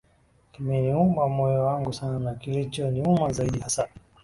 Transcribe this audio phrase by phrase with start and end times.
[0.51, 3.87] kimeniuma moyo wangu sana na kilicho niuma zaidi hasa